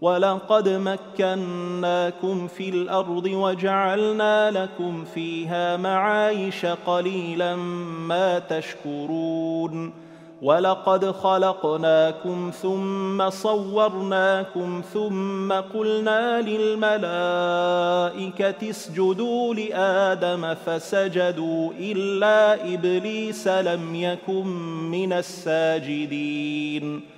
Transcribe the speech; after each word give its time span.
ولقد 0.00 0.68
مكناكم 0.68 2.48
في 2.48 2.68
الأرض 2.68 3.26
وجعلنا 3.26 4.50
لكم 4.50 5.04
فيها 5.04 5.76
معايش 5.76 6.66
قليلا 6.66 7.56
ما 7.56 8.38
تشكرون. 8.38 9.92
ولقد 10.42 11.10
خلقناكم 11.10 12.50
ثم 12.62 13.30
صورناكم 13.30 14.82
ثم 14.92 15.52
قلنا 15.52 16.40
للملائكة 16.40 17.00
اسجدوا 18.70 19.54
لآدم 19.54 20.54
فسجدوا 20.54 21.72
إلا 21.80 22.74
إبليس 22.74 23.48
لم 23.48 23.94
يكن 23.94 24.46
من 24.90 25.12
الساجدين. 25.12 27.17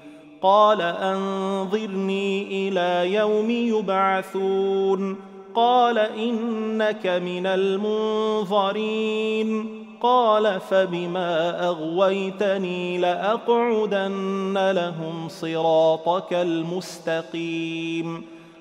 قال 0.41 0.81
أنظرني 0.81 2.69
إلى 2.69 3.13
يوم 3.13 3.49
يبعثون. 3.49 5.17
قال 5.55 5.97
إنك 5.97 7.07
من 7.07 7.45
المنظرين. 7.45 9.65
قال 10.01 10.59
فبما 10.59 11.67
أغويتني 11.67 12.97
لأقعدن 12.97 14.71
لهم 14.71 15.29
صراطك 15.29 16.33
المستقيم. 16.33 18.40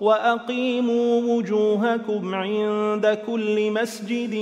وأقيموا 0.00 1.36
وجوهكم 1.36 2.34
عند 2.34 3.18
كل 3.26 3.70
مسجد 3.70 4.34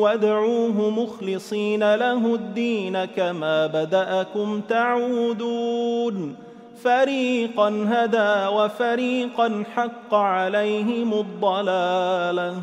وادعوه 0.00 0.90
مخلصين 0.90 1.94
له 1.94 2.34
الدين 2.34 3.04
كما 3.04 3.66
بدأكم 3.66 4.60
تعودون. 4.60 6.36
فريقا 6.82 7.86
هدى 7.88 8.56
وفريقا 8.56 9.64
حق 9.74 10.14
عليهم 10.14 11.12
الضلالة. 11.12 12.62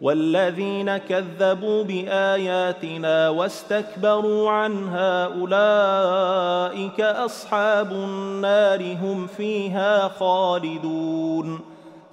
والذين 0.00 0.96
كذبوا 0.96 1.84
بآياتنا 1.84 3.28
واستكبروا 3.28 4.50
عنها 4.50 5.24
أولئك 5.24 7.00
أصحاب 7.00 7.92
النار 7.92 8.96
هم 9.02 9.26
فيها 9.26 10.08
خالدون 10.08 11.60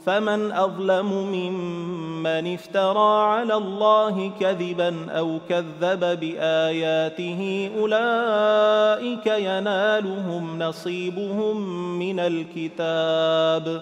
فمن 0.06 0.52
أظلم 0.52 1.14
ممن 1.14 2.54
افترى 2.54 3.22
على 3.24 3.54
الله 3.54 4.32
كذبا 4.40 5.12
أو 5.12 5.40
كذب 5.50 6.20
بآياته 6.20 7.72
أولئك 7.80 9.28
ينالهم 9.28 10.60
نصيبهم 10.60 11.58
من 12.00 12.20
الكتاب 12.20 13.82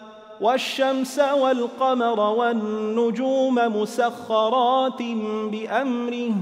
والشمس 0.41 1.19
والقمر 1.19 2.19
والنجوم 2.19 3.55
مسخرات 3.55 5.01
بأمره. 5.51 6.33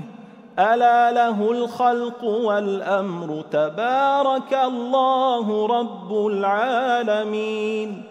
ألا 0.60 1.12
له 1.12 1.52
الخلق 1.52 2.24
والأمر. 2.24 3.44
تبارك 3.52 4.54
الله 4.54 5.68
رب 5.68 6.28
العالمين. 6.28 8.04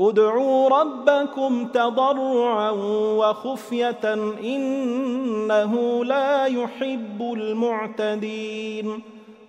ادعوا 0.00 0.68
ربكم 0.68 1.66
تضرعا 1.66 2.70
وخفية 3.16 4.14
إنه 4.44 6.04
لا 6.04 6.46
يحب 6.46 7.22
المعتدين. 7.22 9.11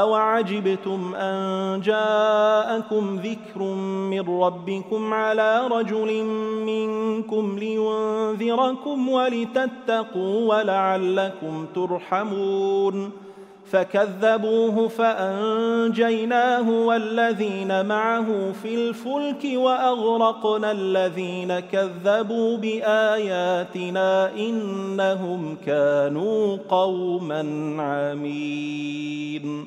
أوعجبتم 0.00 1.14
أن 1.14 1.80
جاءكم 1.80 3.16
ذكر 3.16 3.62
من 4.10 4.40
ربكم 4.40 5.14
على 5.14 5.66
رجل 5.66 6.24
منكم 6.66 7.58
لينذركم 7.58 9.08
ولتتقوا 9.08 10.54
ولعلكم 10.54 11.66
ترحمون 11.74 13.26
فكذبوه 13.70 14.88
فأنجيناه 14.88 16.70
والذين 16.70 17.86
معه 17.86 18.52
في 18.52 18.74
الفلك 18.74 19.44
وأغرقنا 19.54 20.72
الذين 20.72 21.60
كذبوا 21.60 22.56
بآياتنا 22.56 24.34
إنهم 24.36 25.56
كانوا 25.66 26.56
قوما 26.68 27.42
عمين 27.82 29.66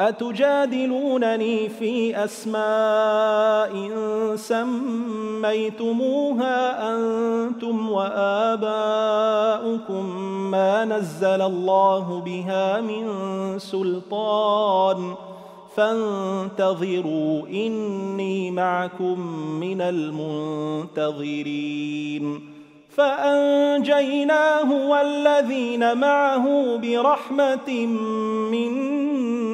أتجادلونني 0.00 1.68
في 1.68 2.24
أسماء 2.24 3.90
سميتموها 4.36 6.08
أنتم 6.94 7.90
وآباؤكم 7.90 8.70
ما 10.50 10.84
نزل 10.84 11.42
الله 11.42 12.20
بها 12.20 12.80
من 12.80 13.08
سلطان 13.58 15.14
فانتظروا 15.76 17.46
إني 17.48 18.50
معكم 18.50 19.20
من 19.60 19.80
المنتظرين 20.90 21.44
فأنجيناه 22.96 24.88
والذين 24.88 25.98
معه 25.98 26.76
برحمة 26.76 27.86
منا 28.50 29.53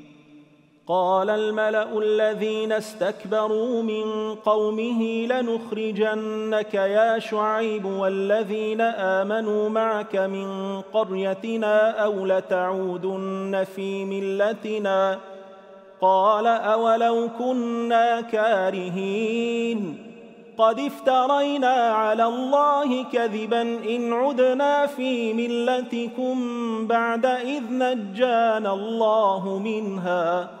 قال 0.91 1.29
الملأ 1.29 1.99
الذين 1.99 2.71
استكبروا 2.71 3.81
من 3.81 4.35
قومه 4.35 5.01
لنخرجنك 5.25 6.73
يا 6.73 7.19
شعيب 7.19 7.85
والذين 7.85 8.81
آمنوا 8.81 9.69
معك 9.69 10.15
من 10.15 10.81
قريتنا 10.81 12.03
أو 12.03 12.25
لتعودن 12.25 13.65
في 13.75 14.05
ملتنا 14.05 15.19
قال 16.01 16.47
أولو 16.47 17.29
كنا 17.39 18.21
كارهين 18.21 19.97
قد 20.57 20.79
افترينا 20.79 21.73
على 21.73 22.25
الله 22.25 23.03
كذبا 23.03 23.61
إن 23.61 24.13
عدنا 24.13 24.85
في 24.85 25.33
ملتكم 25.33 26.37
بعد 26.87 27.25
إذ 27.25 27.63
نجانا 27.69 28.73
الله 28.73 29.59
منها 29.59 30.60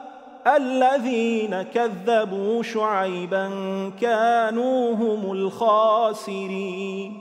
الذين 0.47 1.61
كذبوا 1.61 2.63
شعيبا 2.63 3.49
كانوا 4.01 4.93
هم 4.95 5.31
الخاسرين. 5.31 7.19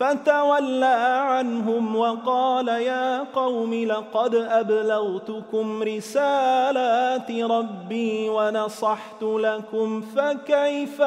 فتولى 0.00 1.20
عنهم 1.20 1.96
وقال 1.96 2.68
يا 2.68 3.18
قوم 3.18 3.74
لقد 3.74 4.34
أبلغتكم 4.34 5.82
رسالات 5.82 7.30
ربي 7.30 8.28
ونصحت 8.28 9.22
لكم 9.22 10.00
فكيف 10.00 11.02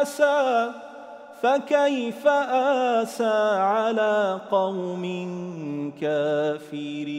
آسى 0.00 0.70
فكيف 1.42 2.26
آسى 2.26 3.58
على 3.58 4.40
قوم 4.50 5.04
كافرين. 6.00 7.18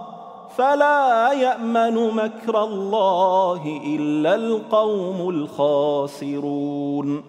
فلا 0.57 1.31
يأمن 1.33 1.95
مكر 2.15 2.63
الله 2.63 3.81
إلا 3.85 4.35
القوم 4.35 5.29
الخاسرون. 5.29 7.23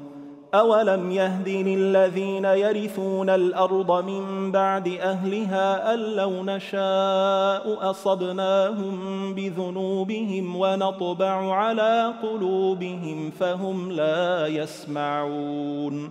أولم 0.55 1.11
يهد 1.11 1.49
للذين 1.49 2.45
يرثون 2.45 3.31
الأرض 3.31 4.05
من 4.05 4.53
بعد 4.53 4.89
أهلها 4.89 5.95
أن 5.95 5.99
لو 5.99 6.31
نشاء 6.31 7.91
أصبناهم 7.91 9.35
بذنوبهم 9.35 10.57
ونطبع 10.57 11.55
على 11.55 12.13
قلوبهم 12.23 13.31
فهم 13.31 13.93
لا 13.93 14.47
يسمعون. 14.47 16.11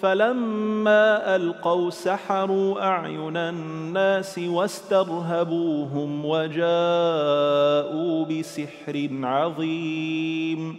فلما 0.00 1.36
ألقوا 1.36 1.90
سحروا 1.90 2.84
أعين 2.84 3.36
الناس 3.36 4.38
واسترهبوهم 4.38 6.24
وجاءوا 6.24 8.24
بسحر 8.24 9.08
عظيم. 9.22 10.76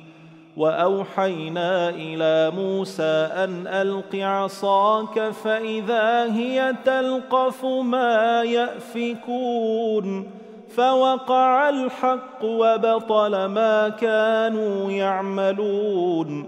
وأوحينا 0.58 1.90
إلى 1.90 2.52
موسى 2.56 3.30
أن 3.34 3.68
ألق 3.68 4.16
عصاك 4.16 5.30
فإذا 5.30 6.34
هي 6.34 6.76
تلقف 6.86 7.66
ما 7.66 8.44
يأفكون. 8.44 10.28
فوقع 10.76 11.70
الحق 11.70 12.44
وبطل 12.44 13.46
ما 13.46 13.90
كانوا 13.90 14.92
يعملون. 14.92 16.48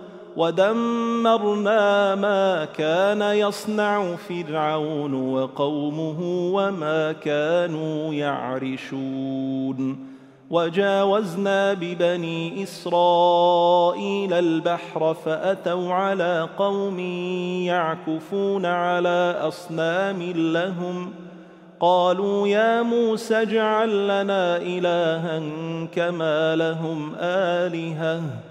ودمرنا 0.41 2.15
ما 2.15 2.65
كان 2.65 3.21
يصنع 3.21 4.15
فرعون 4.15 5.13
وقومه 5.13 6.17
وما 6.53 7.11
كانوا 7.11 8.13
يعرشون 8.13 10.07
وجاوزنا 10.49 11.73
ببني 11.73 12.63
اسرائيل 12.63 14.33
البحر 14.33 15.13
فاتوا 15.13 15.93
على 15.93 16.49
قوم 16.57 16.99
يعكفون 17.69 18.65
على 18.65 19.35
اصنام 19.41 20.21
لهم 20.35 21.13
قالوا 21.79 22.47
يا 22.47 22.81
موسى 22.81 23.41
اجعل 23.41 24.07
لنا 24.07 24.57
الها 24.57 25.41
كما 25.95 26.55
لهم 26.55 27.15
الهه 27.19 28.50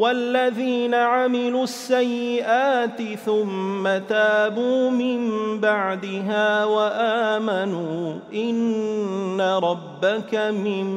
والذين 0.00 0.94
عملوا 0.94 1.64
السيئات 1.64 3.02
ثم 3.26 3.84
تابوا 4.08 4.90
من 4.90 5.20
بعدها 5.60 6.64
وآمنوا 6.64 8.14
إن 8.34 9.40
ربك 9.40 10.34
من 10.34 10.88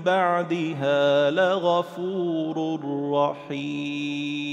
بعدها 0.00 1.30
لغفور 1.30 2.80
رحيم. 3.12 4.52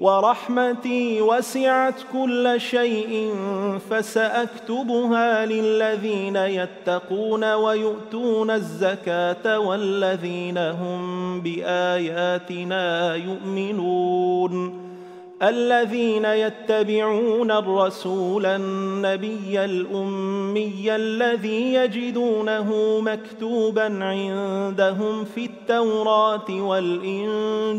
ورحمتي 0.00 1.22
وسعت 1.22 1.94
كل 2.12 2.54
شيء 2.60 3.34
فسأكتبها 3.90 5.46
للذين 5.46 6.36
يتقون 6.36 7.54
ويؤتون 7.54 8.50
الزكاة 8.50 9.58
والذين 9.58 10.58
هم 10.58 11.40
بآياتنا 11.40 13.14
يؤمنون. 13.14 14.88
الذين 15.42 16.24
يتبعون 16.24 17.50
الرسول 17.50 18.46
النبي 18.46 19.64
الأمي 19.64 20.96
الذي 20.96 21.74
يجدونه 21.74 23.00
مكتوبا 23.00 24.04
عندهم 24.04 25.24
في 25.24 25.44
التوراة 25.44 26.50
والإنجيل. 26.50 27.78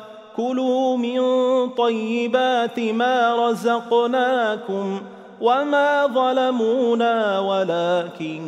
كلوا 0.37 0.97
من 0.97 1.21
طيبات 1.69 2.79
ما 2.79 3.35
رزقناكم 3.49 5.01
وما 5.41 6.07
ظلمونا 6.07 7.39
ولكن 7.39 8.41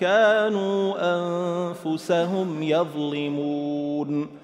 كانوا 0.00 0.94
أنفسهم 1.00 2.62
يظلمون 2.62 4.43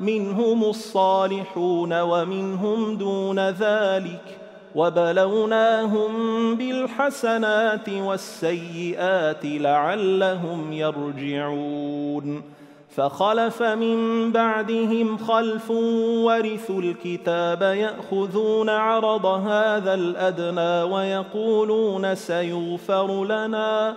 منهم 0.00 0.64
الصالحون 0.64 2.00
ومنهم 2.00 2.96
دون 2.96 3.38
ذلك 3.48 4.38
وبلوناهم 4.74 6.54
بالحسنات 6.54 7.88
والسيئات 7.88 9.44
لعلهم 9.44 10.72
يرجعون 10.72 12.42
فخلف 12.90 13.62
من 13.62 14.32
بعدهم 14.32 15.18
خلف 15.18 15.70
ورثوا 16.24 16.80
الكتاب 16.80 17.62
يأخذون 17.62 18.68
عرض 18.68 19.26
هذا 19.26 19.94
الأدنى 19.94 20.92
ويقولون 20.94 22.14
سيغفر 22.14 23.24
لنا 23.24 23.96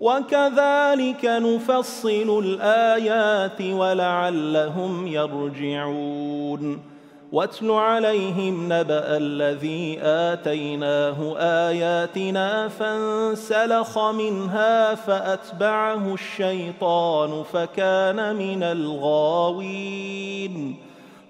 وكذلك 0.00 1.24
نفصل 1.24 2.42
الايات 2.44 3.60
ولعلهم 3.60 5.06
يرجعون 5.06 6.94
واتل 7.32 7.70
عليهم 7.70 8.64
نبا 8.64 9.16
الذي 9.16 9.98
اتيناه 10.02 11.36
اياتنا 11.38 12.68
فانسلخ 12.68 13.98
منها 13.98 14.94
فاتبعه 14.94 16.14
الشيطان 16.14 17.42
فكان 17.52 18.36
من 18.36 18.62
الغاوين 18.62 20.14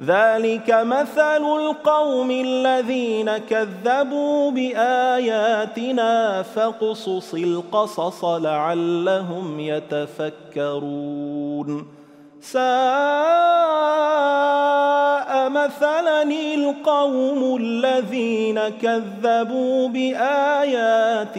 ذلك 0.00 0.70
مثل 0.70 1.42
القوم 1.42 2.30
الذين 2.30 3.38
كذبوا 3.38 4.50
بآياتنا 4.50 6.42
فاقصص 6.42 7.34
القصص 7.34 8.24
لعلهم 8.24 9.60
يتفكرون. 9.60 10.82
ساء 12.40 12.62
مثلا 15.50 16.22
القوم 16.54 17.56
الذين 17.60 18.68
كذبوا 18.68 19.88
بآياتنا 19.88 21.30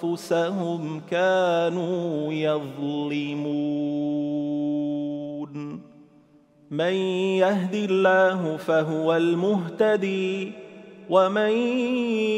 وأنفسهم 0.00 1.02
كانوا 1.10 2.32
يظلمون. 2.32 3.92
من 6.72 6.92
يهد 7.44 7.74
الله 7.74 8.56
فهو 8.56 9.16
المهتدي 9.16 10.52
ومن 11.10 11.50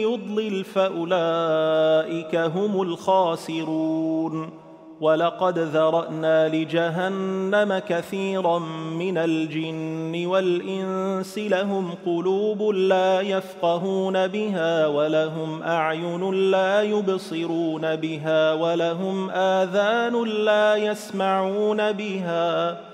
يضلل 0.03 0.64
فأولئك 0.64 2.37
هم 2.37 2.82
الخاسرون. 2.82 4.51
ولقد 5.01 5.59
ذرأنا 5.59 6.49
لجهنم 6.49 7.78
كثيرا 7.89 8.59
من 8.99 9.18
الجن 9.18 10.26
والإنس 10.26 11.39
لهم 11.39 11.95
قلوب 12.07 12.62
لا 12.62 13.20
يفقهون 13.20 14.26
بها 14.26 14.87
ولهم 14.87 15.62
أعين 15.62 16.51
لا 16.51 16.82
يبصرون 16.82 17.97
بها 17.97 18.53
ولهم 18.53 19.30
آذان 19.30 20.24
لا 20.24 20.76
يسمعون 20.76 21.93
بها. 21.93 22.93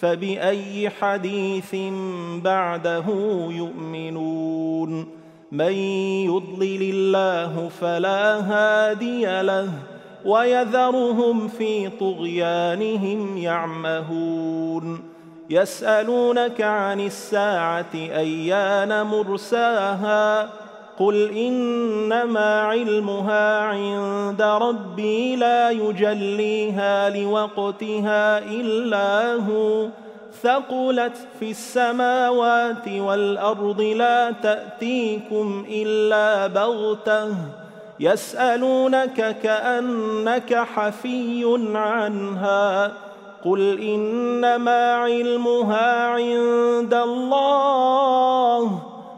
فبأي 0.00 0.90
حديث 0.90 1.74
بعده 2.44 3.04
يؤمنون؟ 3.50 5.08
من 5.52 5.72
يضلل 6.26 6.82
الله 6.82 7.68
فلا 7.80 8.40
هادي 8.40 9.42
له 9.42 9.68
ويذرهم 10.24 11.48
في 11.48 11.88
طغيانهم 11.88 13.38
يعمهون. 13.38 15.02
يسألونك 15.50 16.60
عن 16.60 17.00
الساعة 17.00 17.94
أيان 17.94 19.06
مرساها؟ 19.06 20.50
قل 20.98 21.30
انما 21.30 22.60
علمها 22.60 23.60
عند 23.60 24.42
ربي 24.42 25.36
لا 25.36 25.70
يجليها 25.70 27.10
لوقتها 27.10 28.38
الا 28.38 29.34
هو 29.34 29.88
ثقلت 30.42 31.16
في 31.40 31.50
السماوات 31.50 32.88
والارض 32.88 33.80
لا 33.80 34.30
تاتيكم 34.30 35.66
الا 35.70 36.46
بغته 36.46 37.34
يسالونك 38.00 39.36
كانك 39.42 40.54
حفي 40.54 41.58
عنها 41.74 42.92
قل 43.44 43.80
انما 43.80 44.94
علمها 44.94 46.06
عند 46.06 46.94
الله 46.94 48.87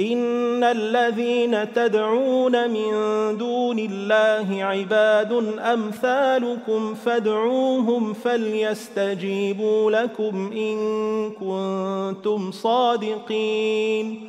ان 0.00 0.64
الذين 0.64 1.72
تدعون 1.72 2.70
من 2.70 2.90
دون 3.38 3.78
الله 3.78 4.64
عباد 4.64 5.32
امثالكم 5.58 6.94
فادعوهم 6.94 8.12
فليستجيبوا 8.12 9.90
لكم 9.90 10.52
ان 10.52 10.78
كنتم 11.30 12.50
صادقين 12.52 14.28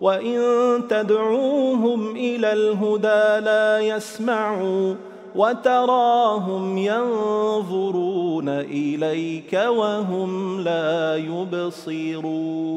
وان 0.00 0.38
تدعوهم 0.88 2.16
إلى 2.16 2.52
الهدى 2.52 3.44
لا 3.44 3.78
يسمعوا 3.80 4.94
وتراهم 5.34 6.78
ينظرون 6.78 8.48
اليك 8.48 9.52
وهم 9.68 10.60
لا 10.60 11.16
يبصرون 11.16 12.68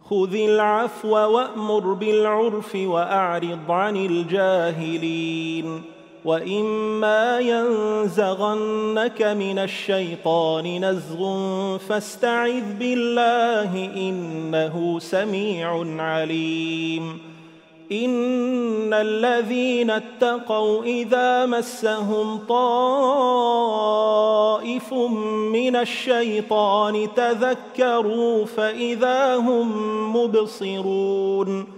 خذ 0.00 0.34
العفو 0.34 1.08
وامر 1.08 1.92
بالعرف 1.92 2.74
واعرض 2.74 3.70
عن 3.70 3.96
الجاهلين 3.96 5.82
واما 6.28 7.40
ينزغنك 7.40 9.22
من 9.22 9.58
الشيطان 9.58 10.84
نزغ 10.84 11.78
فاستعذ 11.78 12.72
بالله 12.78 13.90
انه 13.96 14.98
سميع 14.98 15.84
عليم 16.02 17.18
ان 17.92 18.94
الذين 18.94 19.90
اتقوا 19.90 20.84
اذا 20.84 21.46
مسهم 21.46 22.38
طائف 22.48 23.74
من 25.52 25.76
الشيطان 25.76 27.08
تذكروا 27.16 28.44
فاذا 28.44 29.36
هم 29.36 30.16
مبصرون 30.16 31.77